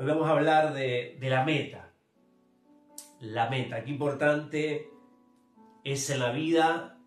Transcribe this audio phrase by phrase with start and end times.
[0.00, 1.92] Hoy vamos a hablar de, de la meta.
[3.18, 4.88] La meta, qué importante
[5.84, 6.98] es en la vida,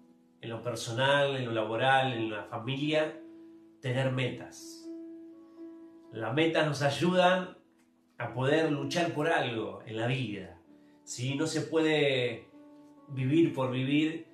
[0.42, 3.20] en lo personal, en lo laboral, en la familia,
[3.82, 4.88] tener metas.
[6.12, 7.58] Las metas nos ayudan
[8.20, 10.60] a poder luchar por algo en la vida.
[11.04, 12.46] Si no se puede
[13.08, 14.28] vivir por vivir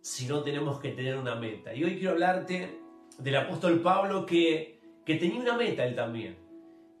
[0.00, 1.74] si no tenemos que tener una meta.
[1.74, 2.80] Y hoy quiero hablarte
[3.18, 6.45] del apóstol Pablo que, que tenía una meta él también.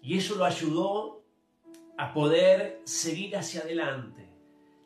[0.06, 1.24] Y eso lo ayudó
[1.98, 4.30] a poder seguir hacia adelante.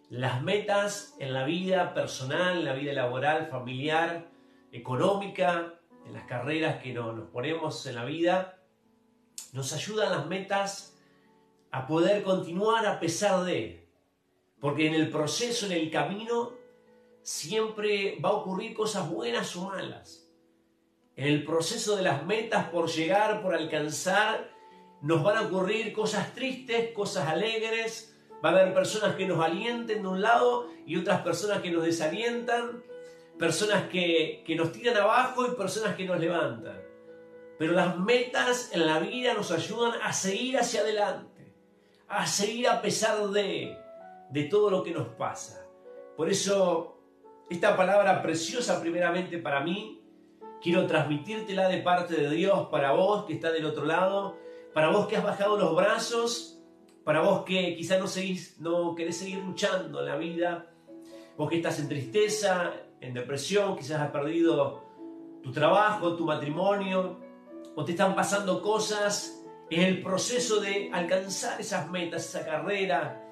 [0.09, 4.31] Las metas en la vida personal, en la vida laboral, familiar,
[4.73, 5.75] económica,
[6.07, 8.63] en las carreras que nos, ponemos en la vida,
[9.53, 10.97] nos ayudan las metas
[11.71, 13.87] a poder continuar a pesar de.
[14.59, 16.55] Porque en el proceso, en el camino,
[17.23, 20.27] siempre va a ocurrir cosas buenas o malas.
[21.15, 24.59] En el proceso de las metas por llegar, por alcanzar,
[25.03, 28.17] nos van a ocurrir cosas tristes, cosas alegres.
[28.45, 31.85] Va a haber personas que nos alienten de un lado y otras personas que nos
[31.85, 32.83] desalientan.
[33.39, 36.81] Personas que, que nos tiran abajo y personas que nos levantan.
[37.59, 41.55] Pero las metas en la vida nos ayudan a seguir hacia adelante.
[42.09, 43.77] A seguir a pesar de,
[44.31, 45.67] de todo lo que nos pasa.
[46.17, 47.01] Por eso
[47.51, 50.01] esta palabra preciosa primeramente para mí,
[50.63, 54.39] quiero transmitírtela de parte de Dios para vos que está del otro lado,
[54.75, 56.61] para vos que has bajado los brazos,
[57.05, 57.99] para vos que quizás
[58.59, 60.71] no, no querés seguir luchando en la vida,
[61.37, 64.85] vos que estás en tristeza, en depresión, quizás has perdido
[65.43, 67.19] tu trabajo, tu matrimonio,
[67.75, 73.25] o te están pasando cosas en el proceso de alcanzar esas metas, esa carrera,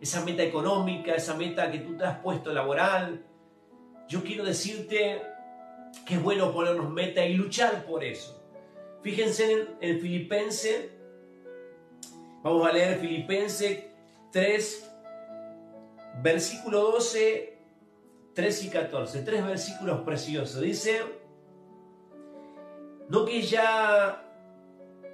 [0.00, 3.24] esa meta económica, esa meta que tú te has puesto laboral,
[4.08, 5.22] yo quiero decirte
[6.06, 8.39] que es bueno ponernos meta y luchar por eso.
[9.02, 10.90] Fíjense en el Filipense,
[12.42, 13.90] vamos a leer Filipense
[14.30, 14.90] 3,
[16.22, 17.58] versículo 12,
[18.34, 20.60] 3 y 14, tres versículos preciosos.
[20.60, 21.00] Dice,
[23.08, 24.22] no que ya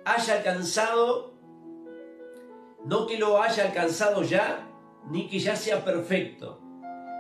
[0.05, 1.35] haya alcanzado,
[2.85, 4.69] no que lo haya alcanzado ya,
[5.11, 6.61] ni que ya sea perfecto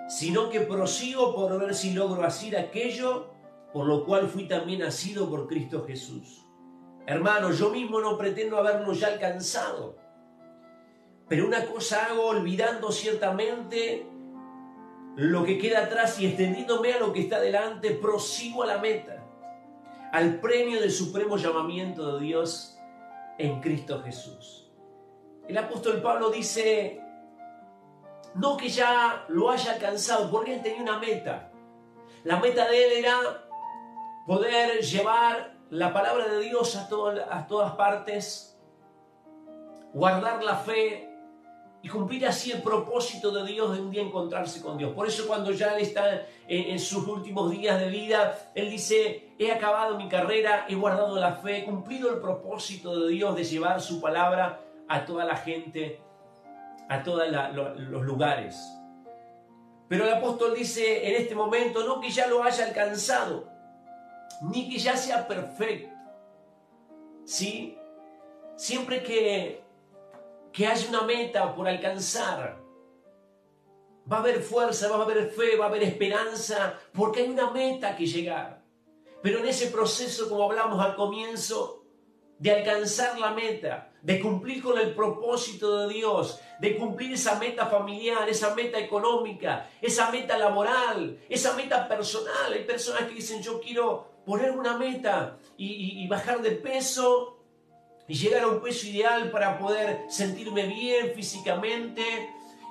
[0.09, 3.31] sino que prosigo por ver si logro hacer aquello
[3.72, 6.46] por lo cual fui también nacido por Cristo Jesús.
[7.06, 9.97] Hermano, yo mismo no pretendo haberlo ya alcanzado,
[11.28, 14.06] pero una cosa hago olvidando ciertamente
[15.15, 19.25] lo que queda atrás y extendiéndome a lo que está delante, prosigo a la meta,
[20.12, 22.77] al premio del supremo llamamiento de Dios
[23.39, 24.71] en Cristo Jesús.
[25.49, 27.00] El apóstol Pablo dice,
[28.34, 31.53] no que ya lo haya alcanzado, porque él tenía una meta.
[32.25, 33.16] La meta de él era
[34.27, 38.59] poder llevar la palabra de Dios a, todas partes,
[39.93, 41.10] guardar la fe
[41.82, 44.93] y cumplir así el propósito de Dios de un día encontrarse con Dios.
[44.93, 49.34] Por eso cuando ya él está en, en sus últimos días de vida, él dice,
[49.38, 53.44] he acabado mi carrera, he guardado la fe, he cumplido el propósito de Dios de
[53.44, 56.00] llevar su palabra a toda la gente
[56.88, 57.25] a todos
[57.77, 58.56] los lugares.
[59.88, 63.48] Pero el apóstol dice en este momento, no que ya lo haya alcanzado,
[64.42, 65.94] ni que ya sea perfecto.
[67.25, 67.78] ¿Sí?
[68.56, 69.62] Siempre que,
[70.53, 72.59] que haya una meta por alcanzar,
[74.10, 77.50] va a haber fuerza, va a haber fe, va a haber esperanza, porque hay una
[77.50, 78.62] meta que llegar.
[79.22, 81.82] Pero en ese proceso, como hablamos al comienzo,
[82.38, 87.66] de alcanzar la meta, de cumplir con el propósito de Dios, de cumplir esa meta
[87.66, 92.53] familiar, esa meta económica, esa meta laboral, esa meta personal.
[92.53, 97.38] Hay personas que dicen yo quiero poner una meta y, bajar de peso
[98.09, 102.03] y llegar a un peso ideal para poder sentirme bien físicamente.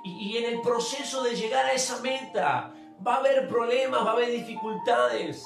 [0.03, 2.73] Y, y en el proceso de llegar a esa meta
[3.05, 5.43] va a haber problemas, va a haber dificultades,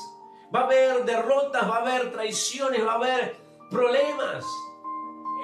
[0.53, 3.37] va a haber derrotas, va a haber traiciones, va a haber
[3.69, 4.43] problemas.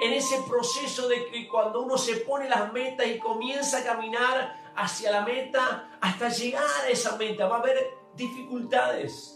[0.02, 4.72] En ese proceso de que cuando uno se pone las metas y comienza a caminar
[4.76, 9.35] hacia la meta, hasta llegar a esa meta, va a haber dificultades.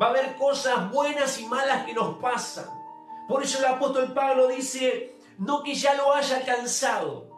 [0.00, 2.66] Va a haber cosas buenas y malas que nos pasan.
[3.28, 7.28] Por eso el apóstol Pablo dice, no que ya lo haya alcanzado,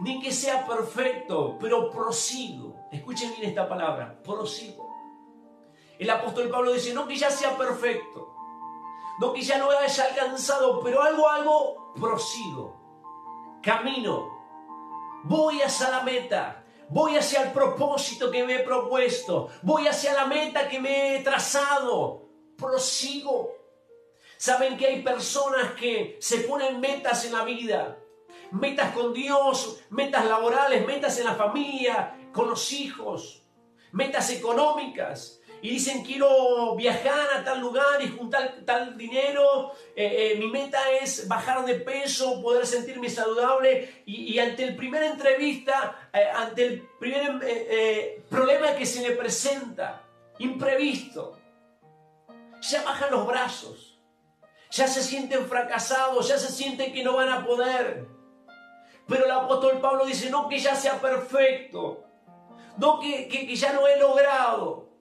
[0.00, 2.74] ni que sea perfecto, pero prosigo.
[2.92, 4.94] Escuchen bien esta palabra, prosigo.
[5.98, 8.34] El apóstol Pablo dice, no que ya sea perfecto,
[9.20, 12.80] no que ya no haya alcanzado, pero algo, algo, prosigo.
[13.62, 14.28] Camino.
[15.24, 16.63] Voy hacia la meta.
[16.88, 19.50] Voy hacia el propósito que me he propuesto.
[19.62, 22.28] Voy hacia la meta que me he trazado.
[22.56, 23.52] Prosigo.
[24.36, 27.98] Saben que hay personas que se ponen metas en la vida,
[28.50, 33.42] metas con Dios, metas laborales, metas en la familia, con los hijos,
[33.92, 35.40] metas económicas.
[35.64, 39.72] Y dicen, quiero viajar a tal lugar y juntar tal dinero.
[39.96, 44.02] Eh, eh, mi meta es bajar de peso, poder sentirme saludable.
[44.04, 50.02] Y, ante el primer entrevista, eh, ante el primer problema que se le presenta,
[50.38, 51.38] imprevisto,
[52.60, 53.98] ya bajan los brazos.
[54.70, 58.06] Ya se sienten fracasados, ya se sienten que no van a poder.
[59.08, 62.04] Pero el apóstol Pablo dice, no que ya sea perfecto,
[62.76, 64.93] no que, que, ya lo he logrado,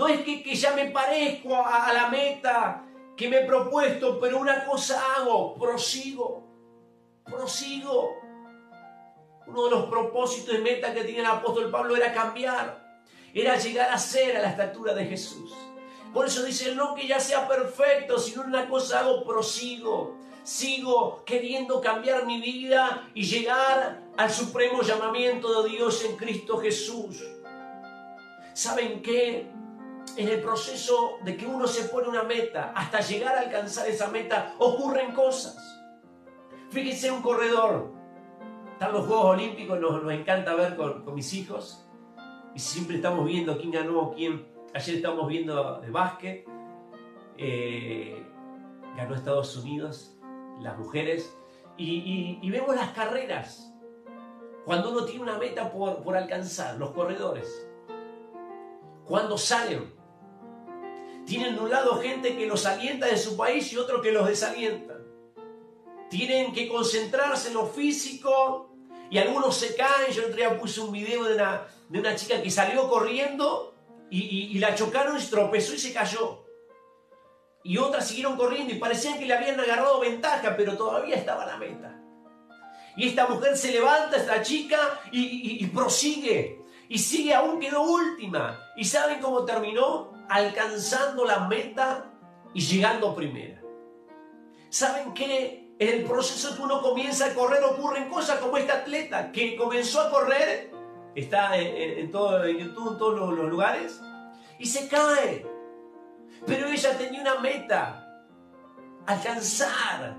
[0.00, 4.38] no es que, ya me parezco a, a la meta que me he propuesto, pero
[4.38, 6.42] una cosa hago, prosigo,
[7.26, 8.16] prosigo.
[9.46, 13.02] Uno de los propósitos y metas que tenía el apóstol Pablo era cambiar,
[13.34, 15.52] era llegar a ser a la estatura de Jesús.
[16.14, 21.82] Por eso dice, no que ya sea perfecto, sino una cosa hago, prosigo sigo queriendo
[21.82, 27.22] cambiar mi vida y llegar al supremo llamamiento de Dios en Cristo Jesús.
[28.54, 29.59] ¿Saben qué?
[30.16, 34.08] En el proceso de que uno se pone una meta, hasta llegar a alcanzar esa
[34.08, 35.56] meta, ocurren cosas.
[36.70, 37.92] Fíjense un corredor.
[38.72, 41.86] Están los Juegos Olímpicos, nos, encanta ver con, mis hijos.
[42.54, 44.46] Y siempre estamos viendo quién ganó, quién.
[44.74, 46.46] Ayer estamos viendo de básquet.
[47.36, 48.26] Eh,
[48.96, 50.16] ganó Estados Unidos
[50.60, 51.36] las mujeres,
[51.76, 53.72] y, vemos las carreras.
[54.64, 57.66] Cuando uno tiene una meta por, por alcanzar, los corredores.
[59.06, 59.92] Cuando salen,
[61.30, 64.26] tienen de un lado gente que los alienta de su país y otro que los
[64.26, 64.98] desalienta.
[66.10, 68.74] Tienen que concentrarse en lo físico
[69.08, 70.10] y algunos se caen.
[70.12, 73.72] Yo día puse un video de una, de una chica que salió corriendo
[74.10, 76.50] y, y la chocaron y tropezó y se cayó
[77.62, 81.58] y otras siguieron corriendo y parecían que le habían agarrado ventaja, pero todavía estaba la
[81.58, 81.96] meta.
[82.96, 86.60] Y esta mujer se levanta, esta chica, y, prosigue.
[86.88, 88.58] Y sigue, aún quedó última.
[88.76, 90.19] ¿Y saben cómo terminó?
[90.30, 92.12] Alcanzando la meta
[92.54, 93.60] y llegando primera.
[94.70, 95.74] ¿Saben qué?
[95.78, 100.00] En el proceso que uno comienza a correr ocurren cosas como esta atleta que comenzó
[100.00, 100.70] a correr,
[101.14, 104.00] está en, todo, YouTube, en todos los lugares,
[104.58, 105.46] y se cae
[106.46, 108.24] pero ella tenía una meta,
[109.06, 110.16] alcanzar,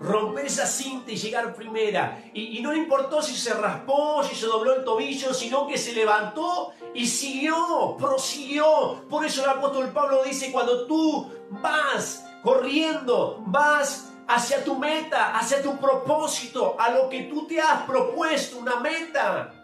[0.00, 2.30] romper esa cinta y llegar primera.
[2.32, 5.92] Y, no le importó si se raspó, si se dobló el tobillo, sino que se
[5.92, 9.04] levantó y siguió, prosiguió.
[9.08, 15.62] Por eso el apóstol Pablo dice, cuando tú vas corriendo, vas hacia tu meta, hacia
[15.62, 19.54] tu propósito, a lo que tú te has propuesto, una meta,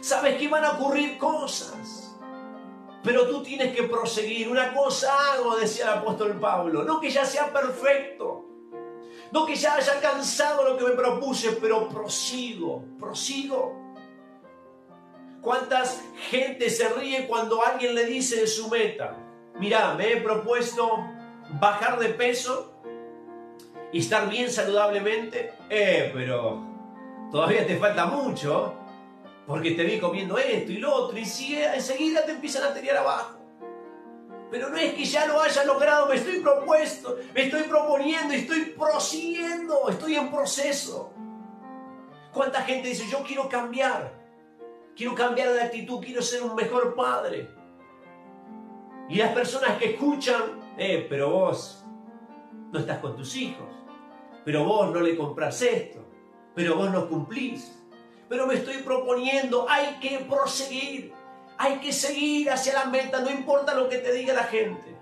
[0.00, 2.08] sabes que van a ocurrir cosas.
[3.02, 4.48] Pero tú tienes que proseguir.
[4.48, 6.84] Una cosa hago, decía el apóstol Pablo.
[6.84, 8.41] No que ya sea perfecto.
[9.32, 13.80] No que ya haya alcanzado lo que me propuse, pero prosigo, prosigo.
[15.40, 19.16] ¿Cuántas gente se ríe cuando alguien le dice de su meta?
[19.58, 20.98] Mira, me he propuesto
[21.58, 22.74] bajar de peso
[23.90, 25.54] y estar bien saludablemente.
[25.70, 26.62] Eh, pero
[27.30, 28.74] todavía te falta mucho
[29.46, 33.41] porque te vi comiendo esto y lo otro, y enseguida te empiezan a tirar abajo.
[34.52, 38.66] Pero no es que ya lo haya logrado, me estoy propuesto, me estoy proponiendo, estoy
[38.78, 41.14] prosiguiendo, estoy en proceso.
[42.34, 44.12] ¿Cuánta gente dice, yo quiero cambiar,
[44.94, 47.48] quiero cambiar de actitud, quiero ser un mejor padre?
[49.08, 51.82] Y las personas que escuchan, eh, pero vos
[52.70, 53.68] no estás con tus hijos,
[54.44, 56.04] pero vos no le compras esto,
[56.54, 57.82] pero vos no cumplís
[58.32, 61.12] pero me estoy proponiendo, hay que proseguir,
[61.58, 64.96] hay que seguir hacia la meta, no importa lo que te diga la gente.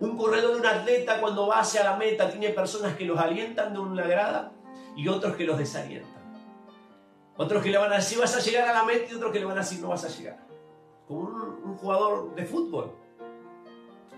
[0.00, 3.78] Un corredor, un atleta cuando va hacia la meta tiene personas que los alientan de
[3.78, 4.52] una grada
[4.96, 6.10] y otros que los desalientan.
[7.36, 9.38] Otros que le van a decir vas a llegar a la meta y otros que
[9.38, 10.38] le van a decir no vas a llegar.
[11.06, 12.94] Como un, jugador de fútbol.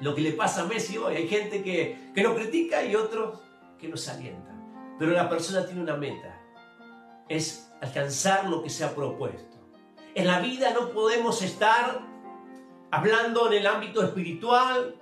[0.00, 3.40] Lo que le pasa a Messi hoy, hay gente que, que lo critica y otros
[3.78, 4.96] que los alientan.
[4.98, 6.40] Pero la persona tiene una meta.
[7.28, 9.53] Es alcanzar lo que se ha propuesto.
[10.14, 12.00] En la vida no podemos estar
[12.90, 14.94] hablando en el ámbito espiritual,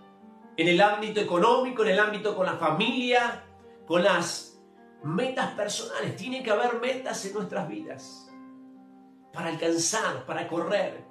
[0.57, 3.45] en el ámbito económico, en el ámbito con la familia,
[3.87, 4.59] con las
[5.02, 6.16] metas personales.
[6.16, 8.31] Tiene que haber metas en nuestras vidas
[9.33, 11.04] para alcanzar, para correr.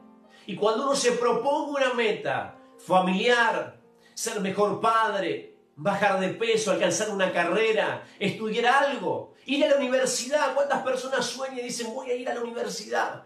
[0.48, 3.80] Y cuando uno se proponga una meta familiar,
[4.16, 10.54] ser mejor padre, bajar de peso, alcanzar una carrera, estudiar algo, Ir a la universidad.
[10.54, 13.26] ¿Cuántas personas sueñan y dicen voy a ir a la universidad?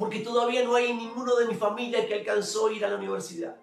[0.00, 3.54] Porque todavía no hay ninguno de mi familia que alcanzó a ir a la universidad.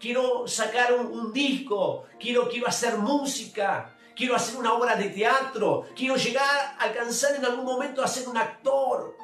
[0.00, 6.16] quiero sacar un, disco, quiero, quiero hacer música, quiero hacer una obra de teatro, quiero
[6.16, 9.16] llegar a alcanzar en algún momento a ser un actor,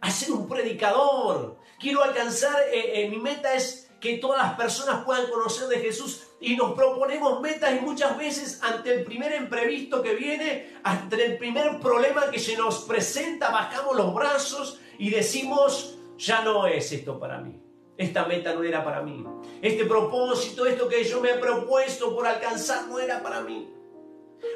[0.00, 5.04] a ser un predicador, quiero alcanzar, eh, eh, mi meta es que todas las personas
[5.04, 10.02] puedan conocer de Jesús y nos proponemos metas y muchas veces ante el primer imprevisto
[10.02, 15.98] que viene, ante el primer problema que se nos presenta, bajamos los brazos y decimos,
[16.16, 17.60] ya no es esto para mí.
[17.96, 19.26] Esta meta no era para mí.
[19.60, 23.68] Este propósito, esto que yo me he propuesto por alcanzar no era para mí.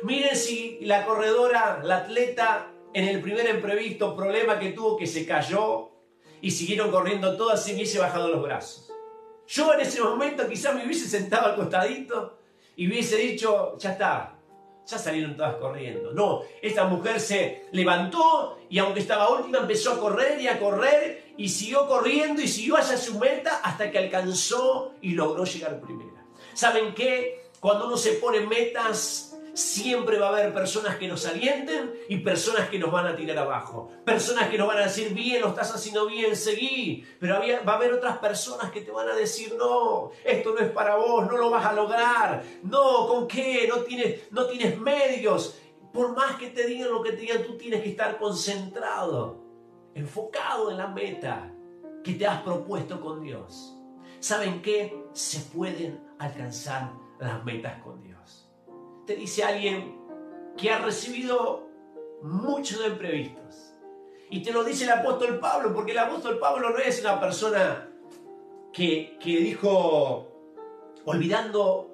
[0.04, 5.26] Miren si la corredora, la atleta, en el primer imprevisto problema que tuvo que se
[5.26, 5.90] cayó
[6.40, 8.92] y siguieron corriendo todas y hubiese bajado los brazos.
[9.48, 12.38] Yo en ese momento quizás me hubiese sentado al costadito
[12.76, 14.35] y hubiese dicho, ya está,
[14.86, 16.12] ya salieron todas corriendo.
[16.12, 21.32] No, esta mujer se levantó y aunque estaba última empezó a correr y a correr
[21.36, 26.24] y siguió corriendo y siguió hacia su meta hasta que alcanzó y logró llegar primera.
[26.54, 27.50] ¿Saben qué?
[27.60, 32.68] Cuando uno se pone metas siempre va a haber personas que nos alienten y personas
[32.68, 33.88] que nos van a tirar abajo.
[34.04, 37.06] Personas que nos van a decir, bien, lo estás haciendo bien, seguí.
[37.18, 40.70] Pero va a haber otras personas que te van a decir, no, esto no es
[40.70, 42.44] para vos, no lo vas a lograr.
[42.64, 43.66] No, ¿con qué?
[43.66, 45.58] No tienes, no tienes medios.
[45.90, 49.42] Por más que te digan lo que te digan, tú tienes que estar concentrado,
[49.94, 51.50] enfocado en la meta
[52.04, 53.75] que te has propuesto con Dios.
[54.20, 55.02] ¿Saben qué?
[55.14, 58.05] Se pueden alcanzar las metas con Dios
[59.06, 59.96] te dice alguien
[60.56, 61.68] que ha recibido
[62.22, 63.75] muchos imprevistos.
[64.28, 67.88] Y te lo dice el apóstol Pablo, porque el apóstol Pablo no es una persona
[68.72, 70.28] que, que dijo,
[71.04, 71.90] olvidando,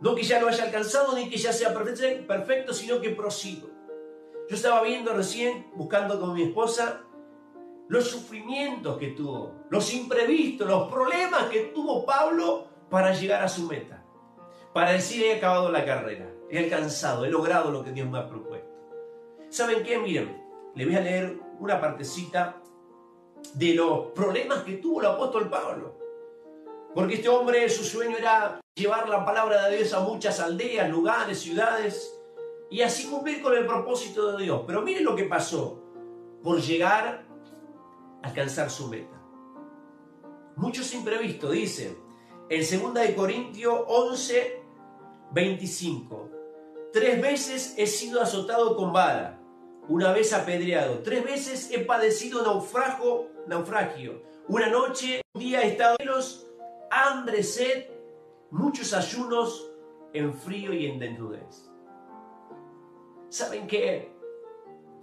[0.00, 3.68] no que ya lo haya alcanzado ni que ya sea perfecto, perfecto, sino que prosigo.
[4.48, 7.02] Yo estaba viendo recién, buscando con mi esposa,
[7.86, 13.62] los sufrimientos que tuvo, los imprevistos, los problemas que tuvo Pablo para llegar a su
[13.62, 13.97] meta
[14.72, 18.28] para decir he acabado la carrera, he alcanzado, he logrado lo que Dios me ha
[18.28, 18.68] propuesto.
[19.48, 19.98] ¿Saben qué?
[19.98, 20.42] Miren,
[20.74, 22.62] les voy a leer una partecita
[23.54, 25.96] de los problemas que tuvo el apóstol Pablo.
[26.94, 31.40] Porque este hombre, su sueño era llevar la palabra de Dios a muchas aldeas, lugares,
[31.40, 32.14] ciudades,
[32.70, 34.62] y así cumplir con el propósito de Dios.
[34.66, 35.82] Pero miren lo que pasó
[36.42, 37.26] por llegar
[38.22, 39.16] a alcanzar su meta.
[40.56, 41.96] Muchos imprevistos, dice,
[42.50, 44.62] en 2 de Corintios 11,
[45.32, 46.30] 25.
[46.92, 49.38] Tres veces he sido azotado con vara,
[49.88, 54.22] una vez apedreado, tres veces he padecido naufragio, naufragio.
[54.48, 56.08] Una noche, un día he estado en
[56.90, 57.86] hambre, sed,
[58.50, 59.70] muchos ayunos,
[60.14, 61.70] en frío y en desnudez.
[63.28, 64.10] ¿Saben qué?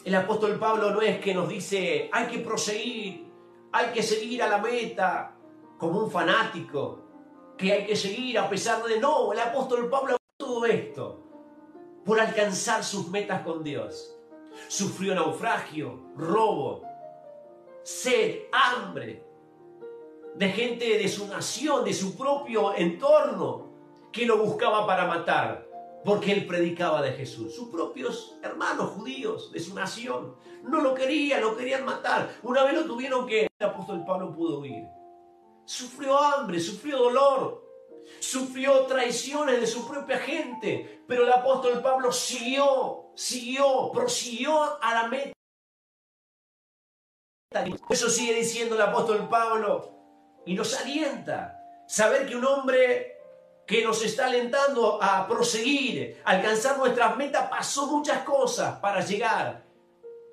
[0.04, 3.32] El apóstol Pablo no es que nos dice, hay que proseguir,
[3.72, 5.36] hay que seguir a la meta,
[5.78, 7.05] como un fanático
[7.58, 9.32] que hay que seguir a pesar de no.
[9.32, 11.24] El apóstol Pablo todo esto
[12.06, 14.16] por alcanzar sus metas con Dios.
[14.68, 16.84] Sufrió naufragio, robo,
[17.84, 19.24] sed, hambre,
[20.36, 23.70] de gente de su nación, de su propio entorno,
[24.12, 25.68] que lo buscaba para matar,
[26.04, 27.56] porque él predicaba de Jesús.
[27.56, 32.30] Sus propios hermanos judíos de su nación no lo querían, lo querían matar.
[32.44, 34.86] Una vez lo tuvieron que el apóstol Pablo pudo huir.
[35.66, 37.66] Sufrió hambre, sufrió dolor,
[38.20, 45.08] sufrió traiciones de su propia gente, pero el apóstol Pablo siguió, siguió, prosiguió a la
[45.08, 45.32] meta.
[47.90, 49.92] Eso sigue diciendo el apóstol Pablo
[50.46, 53.16] y nos alienta saber que un hombre
[53.66, 59.64] que nos está alentando a proseguir, alcanzar nuestras metas, pasó muchas cosas para llegar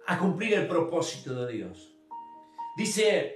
[0.07, 1.95] a cumplir el propósito de Dios.
[2.77, 3.35] Dice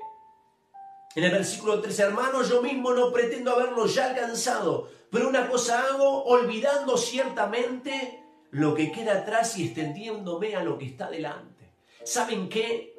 [1.17, 5.83] en el versículo 3, hermanos, yo mismo no pretendo haberlo ya alcanzado, pero una cosa
[5.87, 11.73] hago, olvidando ciertamente lo que queda atrás y extendiéndome a lo que está delante.
[12.05, 12.95] ¿Saben qué?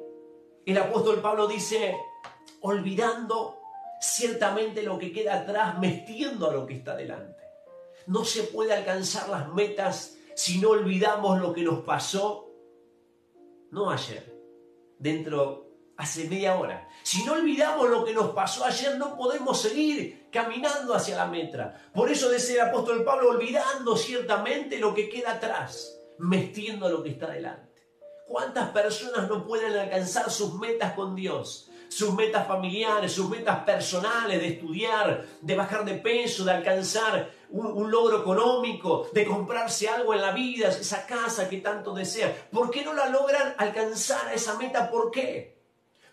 [0.66, 1.96] El apóstol Pablo dice,
[2.60, 3.60] olvidando
[4.00, 7.44] ciertamente lo que queda atrás, metiendo a lo que está delante.
[8.08, 12.50] No se puede alcanzar las metas si no olvidamos lo que nos pasó,
[13.70, 14.34] no ayer,
[14.98, 15.67] dentro
[15.98, 16.88] hace media hora.
[17.02, 21.74] Si no olvidamos lo que nos pasó ayer, no podemos seguir caminando hacia la meta.
[21.92, 27.10] Por eso dice el apóstol Pablo, olvidando ciertamente lo que queda atrás, metiendo lo que
[27.10, 27.82] está delante.
[28.28, 31.66] ¿Cuántas personas no pueden alcanzar sus metas con Dios?
[31.90, 37.66] sus metas familiares, sus metas personales, de estudiar, de bajar de peso, de alcanzar un,
[37.66, 42.34] un, logro económico, de comprarse algo en la vida, esa casa que tanto desean.
[42.52, 44.90] ¿Por qué no la logran alcanzar a esa meta?
[44.90, 45.57] ¿Por qué?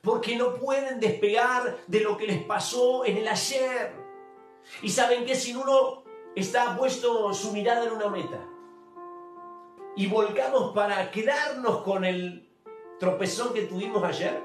[0.06, 3.92] Porque no pueden despegar de lo que les pasó en el ayer.
[4.84, 6.04] Y saben que si uno
[6.36, 8.40] está puesto su mirada en una meta
[9.96, 12.48] y volcamos para quedarnos con el
[13.00, 14.44] tropezón que tuvimos ayer,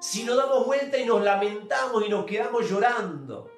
[0.00, 3.50] si nos damos vuelta y nos lamentamos y nos quedamos llorando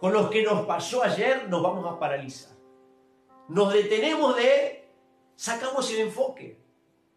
[0.00, 2.56] con lo que nos pasó ayer, nos vamos a paralizar.
[3.48, 4.88] Nos detenemos de,
[5.36, 6.58] sacamos el enfoque,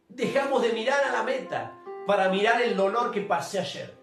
[0.10, 1.79] dejamos de mirar a la meta
[2.10, 3.96] para mirar el dolor que pasé ayer.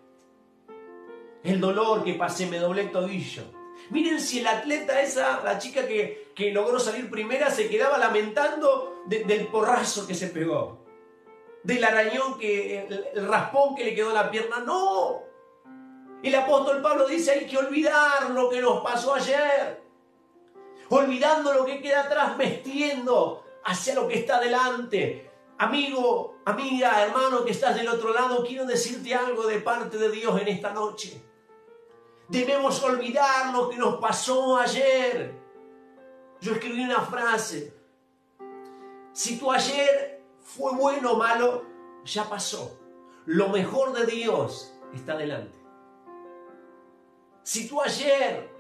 [1.42, 3.42] El dolor que pasé, me doblé el tobillo.
[3.90, 9.02] Miren si el atleta esa, la chica que, que logró salir primera, se quedaba lamentando
[9.06, 10.86] del porrazo que se pegó.
[11.64, 14.60] Del arañón que, el, raspón que le quedó en la pierna.
[14.60, 15.24] No.
[16.22, 19.82] El apóstol Pablo dice hay que olvidar lo que nos pasó ayer.
[20.90, 25.28] Olvidando lo que queda atrás, metiendo hacia lo que está delante.
[25.58, 30.38] Amigo, amiga, hermano que estás del otro lado, quiero decirte algo de parte de Dios
[30.40, 31.22] en esta noche.
[32.28, 35.32] Debemos olvidar lo que nos pasó ayer.
[36.40, 37.74] Yo escribí una frase.
[39.12, 41.64] Si tu ayer fue bueno o malo,
[42.04, 42.78] ya pasó.
[43.24, 45.56] Lo mejor de Dios está delante.
[47.42, 48.50] Si tu ayer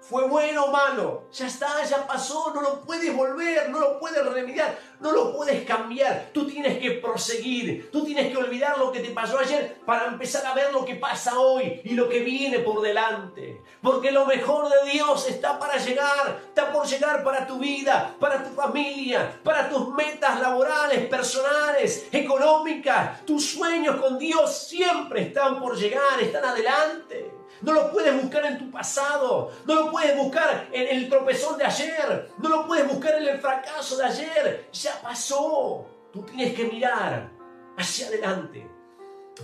[0.00, 4.24] fue bueno o malo, ya está, ya pasó, no lo puedes volver, no lo puedes
[4.24, 6.30] remediar, no lo puedes cambiar.
[6.32, 10.46] Tú tienes que proseguir, tú tienes que olvidar lo que te pasó ayer para empezar
[10.46, 13.62] a ver lo que pasa hoy y lo que viene por delante.
[13.82, 18.42] Porque lo mejor de Dios está para llegar, está por llegar para tu vida, para
[18.44, 23.24] tu familia, para tus metas laborales, personales, económicas.
[23.24, 27.40] Tus sueños con Dios siempre están por llegar, están adelante.
[27.62, 29.50] No lo puedes buscar en tu pasado.
[29.66, 32.30] No lo puedes buscar en el tropezón de ayer.
[32.38, 34.68] No lo puedes buscar en el fracaso de ayer.
[35.02, 35.86] Pasó.
[36.12, 37.30] Tú tienes que mirar
[37.76, 38.68] hacia adelante.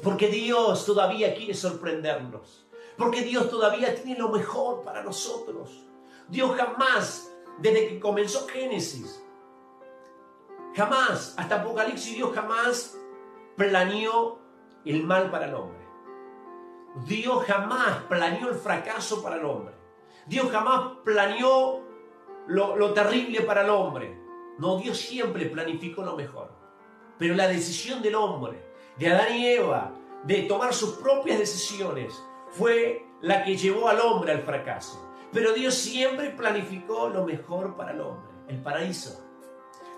[0.03, 2.67] Porque Dios todavía quiere sorprendernos.
[2.97, 5.87] Porque Dios todavía tiene lo mejor para nosotros.
[6.29, 9.23] Dios jamás, desde que comenzó Génesis,
[10.75, 12.97] jamás, hasta Apocalipsis, Dios jamás
[13.57, 14.39] planeó
[14.85, 15.87] el mal para el hombre.
[17.05, 19.75] Dios jamás planeó el fracaso para el hombre.
[20.27, 21.83] Dios jamás planeó
[22.47, 24.19] lo, terrible para el hombre.
[24.59, 26.51] No, Dios siempre planificó lo mejor.
[27.19, 28.63] Pero la decisión del hombre,
[28.99, 29.93] de Adán y Eva,
[30.25, 35.11] de tomar sus propias decisiones, fue la que llevó al hombre al fracaso.
[35.33, 39.23] Pero Dios siempre planificó lo mejor para el hombre, el paraíso.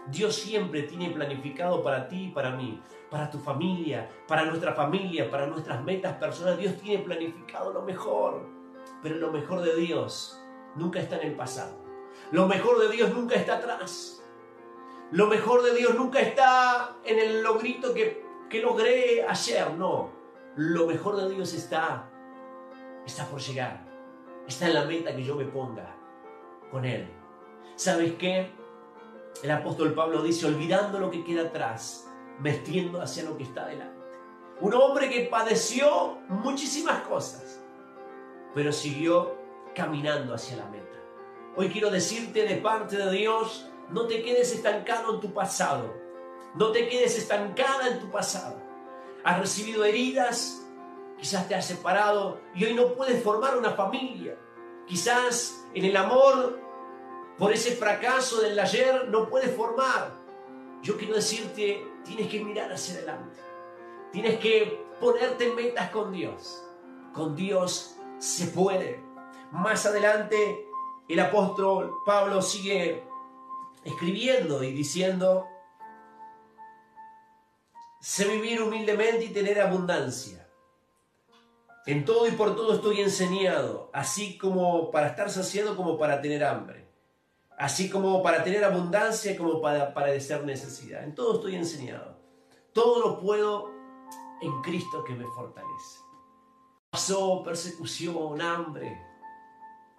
[0.08, 5.30] Dios siempre tiene planificado para ti y para mí para tu familia, para nuestra familia,
[5.30, 6.60] para nuestras metas personales.
[6.60, 8.46] Dios tiene planificado lo mejor,
[9.02, 10.40] pero lo mejor de Dios
[10.74, 11.78] nunca está en el pasado.
[12.32, 14.17] Lo mejor de Dios nunca está atrás.
[15.10, 20.10] Lo mejor de Dios nunca está en el logrito que, que logré ayer, no.
[20.56, 22.10] Lo mejor de Dios está,
[23.06, 23.86] está por llegar.
[24.46, 25.96] Está en la meta que yo me ponga
[26.70, 27.08] con Él.
[27.76, 28.50] ¿Sabes qué?
[29.42, 32.08] El apóstol Pablo dice, olvidando lo que queda atrás,
[32.40, 33.96] vestiendo hacia lo que está delante.
[34.60, 37.62] Un hombre que padeció muchísimas cosas,
[38.54, 39.36] pero siguió
[39.74, 40.98] caminando hacia la meta.
[41.56, 45.94] Hoy quiero decirte de parte de Dios, no te quedes estancado en tu pasado,
[46.54, 48.60] no te quedes estancada en tu pasado.
[49.24, 50.66] Has recibido heridas,
[51.18, 54.36] quizás te has separado y hoy no puedes formar una familia.
[54.86, 56.58] Quizás en el amor,
[57.36, 60.12] por ese fracaso del ayer, no puedes formar.
[60.82, 63.40] Yo quiero decirte, tienes que mirar hacia adelante.
[64.12, 66.64] Tienes que ponerte metas con Dios.
[67.12, 69.02] Con Dios se puede.
[69.52, 70.68] Más adelante
[71.08, 73.02] el apóstol Pablo sigue
[73.84, 75.46] escribiendo y diciendo,
[78.00, 80.48] sé vivir humildemente y tener abundancia.
[81.86, 86.44] En todo y por todo estoy enseñado, así como para estar saciado como para tener
[86.44, 86.88] hambre
[87.58, 91.02] así como para tener abundancia como para padecer necesidad.
[91.02, 92.16] En todo estoy enseñado.
[92.72, 93.70] Todo lo puedo
[94.40, 95.98] en Cristo que me fortalece.
[96.90, 99.02] Pasó persecución, hambre,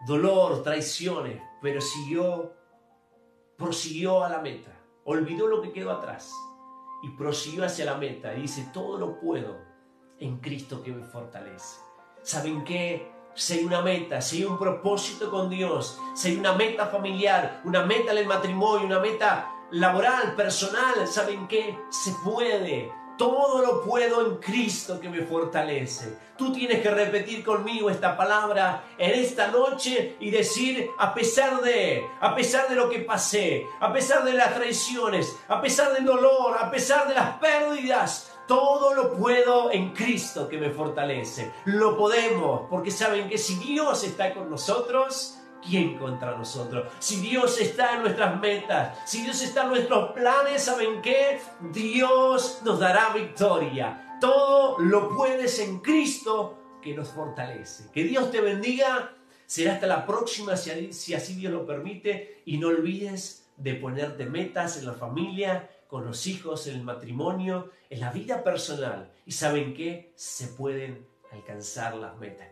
[0.07, 2.53] dolor, traiciones, pero siguió,
[3.59, 4.71] prosiguió a la meta.
[5.03, 6.33] Olvidó lo que quedó atrás
[7.03, 8.33] y prosiguió hacia la meta.
[8.33, 9.57] Y dice, todo lo puedo
[10.17, 11.81] en Cristo que me fortalece.
[12.23, 13.19] ¿Saben qué?
[13.39, 18.17] si una meta, si un propósito con Dios, si una meta familiar, una meta en
[18.17, 21.77] el matrimonio, una meta laboral, personal, ¿saben qué?
[21.89, 22.91] Se puede.
[23.19, 26.17] Todo lo puedo en Cristo que me fortalece.
[26.37, 32.07] Tú tienes que repetir conmigo esta palabra en esta noche y decir, a pesar de,
[32.21, 36.57] a pesar de lo que pasé, a pesar de las traiciones, a pesar del dolor,
[36.57, 41.51] a pesar de las pérdidas, Todo lo puedo en Cristo que me fortalece.
[41.65, 46.91] Lo podemos, porque saben que si Dios está con nosotros, ¿quién contra nosotros?
[46.99, 51.39] Si Dios está en nuestras metas, si Dios está en nuestros planes, ¿saben qué?
[51.71, 54.17] Dios nos dará victoria.
[54.19, 57.89] Todo lo puedes en Cristo que nos fortalece.
[57.91, 59.13] Que Dios te bendiga.
[59.45, 62.41] Será hasta la próxima si así Dios lo permite.
[62.45, 67.71] Y no olvides de ponerte metas en la familia, con los hijos, en el matrimonio,
[67.89, 69.11] en la vida personal.
[69.25, 70.13] Y saben qué?
[70.15, 72.47] Se pueden alcanzar las metas